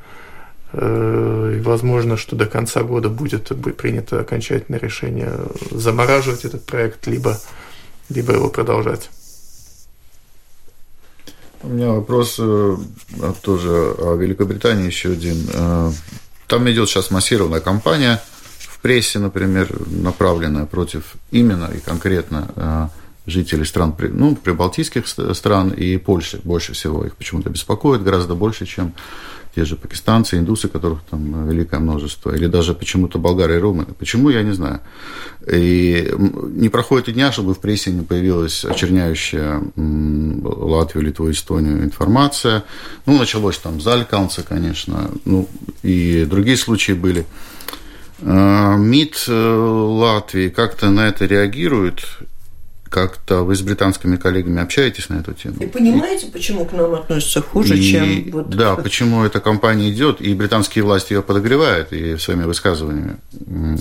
[0.71, 5.31] Э, возможно, что до конца года будет принято окончательное решение
[5.69, 7.37] замораживать этот проект, либо,
[8.09, 9.11] либо его продолжать.
[11.61, 12.77] У меня вопрос э,
[13.43, 15.37] тоже о Великобритании еще один.
[16.47, 18.19] Там идет сейчас массированная кампания–
[18.83, 22.87] прессе, например, направленная против именно и конкретно э,
[23.25, 26.41] жителей стран, ну, прибалтийских стран и Польши.
[26.43, 28.93] Больше всего их почему-то беспокоит, гораздо больше, чем
[29.55, 33.93] те же пакистанцы, индусы, которых там великое множество, или даже почему-то болгары и румыны.
[33.97, 34.81] Почему, я не знаю.
[35.47, 42.63] И не проходит и дня, чтобы в прессе не появилась очерняющая Латвию, Литву, Эстонию информация.
[43.05, 45.47] Ну, началось там Зальканца, конечно, ну,
[45.83, 47.25] и другие случаи были.
[48.25, 52.05] А, МИД э, Латвии как-то на это реагирует?
[52.93, 55.55] Как-то вы с британскими коллегами общаетесь на эту тему?
[55.59, 58.29] И понимаете, почему к нам относятся хуже, и, чем...
[58.29, 58.49] Вот...
[58.51, 63.17] Да, почему эта компания идет, и британские власти ее подогревают и своими высказываниями.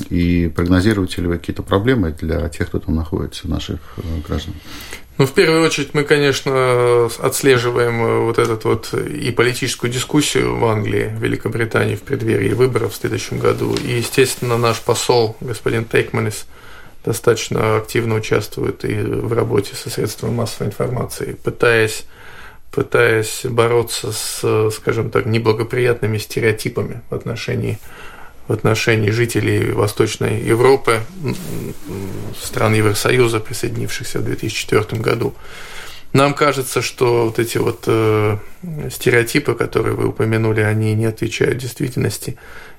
[0.08, 4.54] И прогнозируете ли вы какие-то проблемы для тех, кто там находится, наших э, граждан?
[5.18, 10.64] Ну, в первую очередь, мы, конечно, отслеживаем э, вот этот вот и политическую дискуссию в
[10.64, 13.74] Англии, в Великобритании в преддверии выборов в следующем году.
[13.74, 16.46] И, естественно, наш посол, господин Тейкманис,
[17.04, 22.04] достаточно активно участвует и в работе со средствами массовой информации, пытаясь
[22.70, 27.78] пытаясь бороться с, скажем так, неблагоприятными стереотипами в отношении
[28.48, 31.00] в отношении жителей Восточной Европы,
[32.40, 35.34] стран Евросоюза, присоединившихся в 2004 году.
[36.12, 38.36] Нам кажется, что вот эти вот э,
[38.90, 42.36] стереотипы, которые вы упомянули, они не отвечают действительности.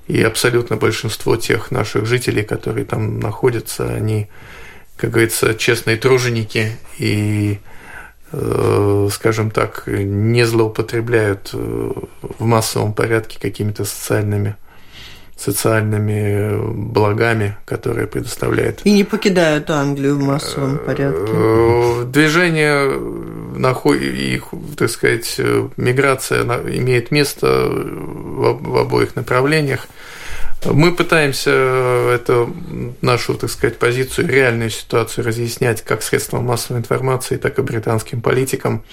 [0.07, 4.27] И абсолютно большинство тех наших жителей, которые там находятся, они,
[4.97, 7.59] как говорится, честные труженики и,
[8.31, 11.91] э, скажем так, не злоупотребляют э,
[12.39, 14.57] в массовом порядке какими-то социальными
[15.35, 18.81] социальными благами, которые предоставляет.
[18.85, 22.05] И не покидают Англию в массовом порядке.
[22.05, 22.99] Движение
[23.95, 24.41] и,
[24.77, 25.39] так сказать,
[25.77, 27.69] миграция имеет место
[28.51, 29.87] в обоих направлениях.
[30.65, 32.55] Мы пытаемся эту
[33.01, 38.83] нашу, так сказать, позицию, реальную ситуацию разъяснять как средством массовой информации, так и британским политикам.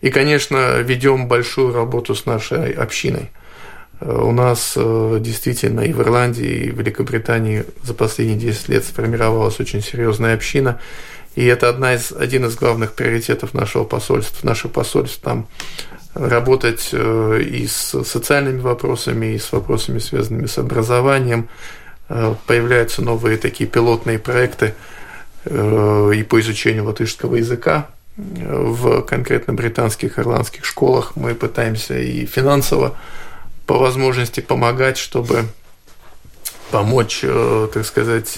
[0.00, 3.30] И, конечно, ведем большую работу с нашей общиной.
[4.00, 9.60] У нас э, действительно и в Ирландии, и в Великобритании за последние 10 лет сформировалась
[9.60, 10.80] очень серьезная община.
[11.36, 14.46] И это одна из, один из главных приоритетов нашего посольства.
[14.46, 15.48] Наше посольство там
[16.14, 21.48] работать э, и с социальными вопросами, и с вопросами, связанными с образованием.
[22.08, 24.74] Э, появляются новые такие пилотные проекты
[25.44, 31.16] э, и по изучению латышского языка в конкретно британских, ирландских школах.
[31.16, 32.96] Мы пытаемся и финансово
[33.66, 35.44] по возможности помогать, чтобы
[36.70, 37.24] помочь,
[37.72, 38.36] так сказать,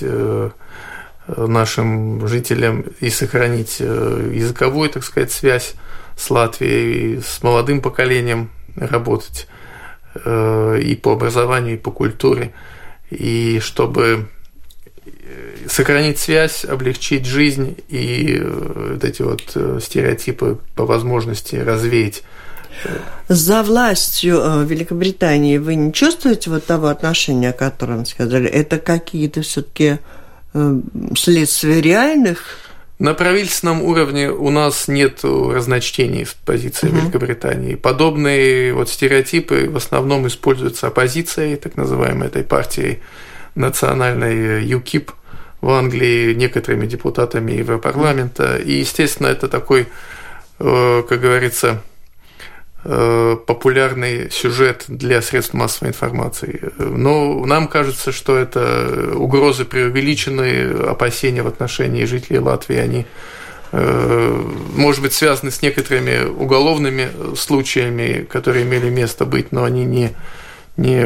[1.27, 5.75] нашим жителям и сохранить языковую, так сказать, связь
[6.23, 9.49] с Латвией, с молодым поколением работать
[10.25, 12.53] э, и по образованию, и по культуре,
[13.11, 14.29] и чтобы
[15.05, 15.11] э,
[15.68, 22.23] сохранить связь, облегчить жизнь и э, вот эти вот стереотипы по возможности развеять.
[23.29, 28.49] За властью Великобритании вы не чувствуете вот того отношения, о котором сказали?
[28.49, 29.99] Это какие-то все-таки
[31.14, 36.97] следствия реальных на правительственном уровне у нас нет разночтений в позиции угу.
[36.97, 37.74] Великобритании.
[37.74, 43.01] Подобные вот стереотипы в основном используются оппозицией, так называемой этой партией
[43.55, 45.12] национальной ЮКИП
[45.61, 48.57] в Англии, некоторыми депутатами Европарламента.
[48.57, 49.88] И, естественно, это такой,
[50.59, 51.91] э, как говорится, Э,
[52.85, 56.72] популярный сюжет для средств массовой информации.
[56.78, 63.07] Но нам кажется, что это угрозы преувеличенные, опасения в отношении жителей Латвии, они
[63.70, 64.43] э,
[64.74, 70.11] может быть, связаны с некоторыми уголовными случаями, которые имели место быть, но они не,
[70.76, 71.05] не,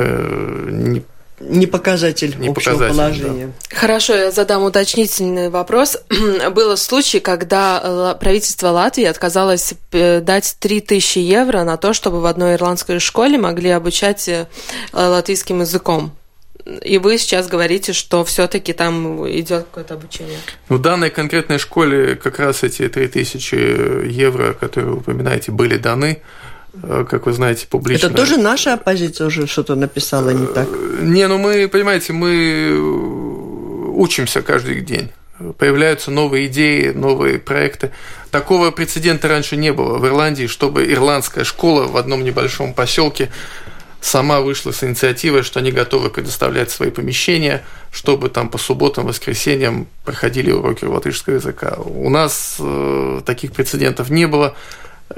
[0.71, 1.03] не
[1.41, 3.47] не показатель не общего показатель, положения.
[3.47, 3.77] Да.
[3.77, 5.99] Хорошо, я задам уточнительный вопрос.
[6.53, 12.55] Было случай, когда правительство Латвии отказалось э, дать 3000 евро на то, чтобы в одной
[12.55, 14.47] ирландской школе могли обучать э,
[14.93, 16.13] латвийским языком.
[16.83, 20.39] И вы сейчас говорите, что все-таки там идет какое-то обучение.
[20.69, 26.23] Ну, в данной конкретной школе как раз эти 3000 евро, которые вы упоминаете, были даны.
[26.83, 28.07] Э, как вы знаете, публично.
[28.07, 30.69] Это тоже наша оппозиция уже что-то написала не так?
[30.69, 32.79] Э, не, ну мы, понимаете, мы
[33.95, 35.11] учимся каждый день.
[35.59, 37.91] Появляются новые идеи, новые проекты.
[38.31, 43.31] Такого прецедента раньше не было в Ирландии, чтобы ирландская школа в одном небольшом поселке
[44.01, 49.89] сама вышла с инициативой, что они готовы предоставлять свои помещения, чтобы там по субботам, воскресеньям
[50.05, 51.77] проходили уроки латышского языка.
[51.85, 54.55] У нас э, таких прецедентов не было.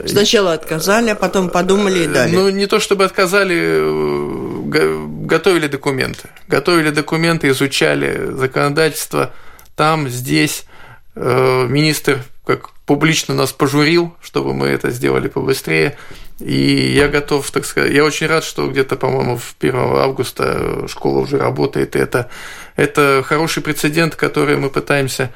[0.06, 2.34] Сначала отказали, а потом подумали и дали.
[2.34, 6.28] Ну, не то чтобы отказали, э, готовили документы.
[6.46, 9.32] Готовили документы, изучали законодательство
[9.76, 10.66] там, здесь.
[11.14, 15.98] Э, министр как публично нас пожурил, чтобы мы это сделали побыстрее.
[16.38, 21.18] И я готов, так сказать, я очень рад, что где-то, по-моему, в 1 августа школа
[21.18, 21.96] уже работает.
[21.96, 22.30] И это,
[22.76, 25.30] это хороший прецедент, который мы пытаемся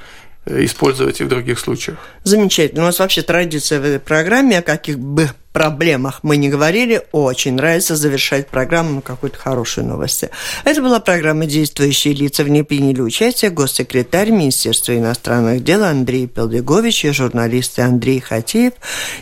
[0.47, 1.99] использовать и в других случаях.
[2.25, 2.83] Замечательно.
[2.83, 7.55] У нас вообще традиция в этой программе, о каких бы проблемах мы не говорили, очень
[7.55, 10.31] нравится завершать программу какой-то хорошей новости.
[10.65, 12.45] Это была программа «Действующие лица».
[12.45, 18.73] В ней приняли участие госсекретарь Министерства иностранных дел Андрей Пелдегович и журналисты Андрей Хатеев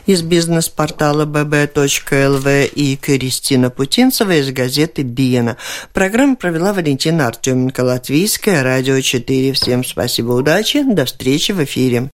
[0.06, 5.56] из бизнес-портала bb.lv и Кристина Путинцева из газеты «Биена».
[5.92, 9.52] Программу провела Валентина Артеменко, Латвийская, Радио 4.
[9.52, 12.10] Всем спасибо, удачи, до встречи в эфире.